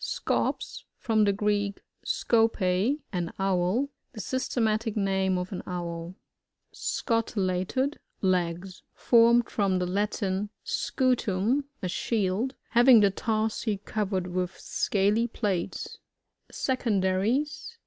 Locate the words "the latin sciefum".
9.77-11.65